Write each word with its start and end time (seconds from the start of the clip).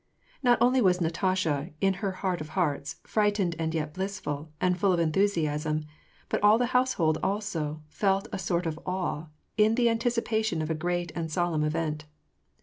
Not 0.41 0.57
only 0.61 0.81
was 0.81 0.99
Natasha, 0.99 1.69
in 1.79 1.93
her 2.01 2.11
heart 2.11 2.41
of 2.41 2.49
hearts, 2.57 2.95
frightened 3.03 3.55
and 3.59 3.71
yet 3.75 3.93
blissful, 3.93 4.51
and 4.59 4.75
full 4.75 4.91
of 4.93 4.99
enthusiasm; 4.99 5.85
but 6.27 6.41
all 6.41 6.57
the 6.57 6.65
household 6.73 7.19
also, 7.21 7.83
felt 7.87 8.27
a 8.33 8.39
sort 8.39 8.65
of 8.65 8.79
awe, 8.83 9.27
in 9.57 9.75
the 9.75 9.89
anticipation 9.89 10.59
of 10.63 10.71
a 10.71 10.73
great 10.73 11.11
and 11.13 11.31
sol 11.31 11.55
emn 11.55 11.63
event. 11.63 12.05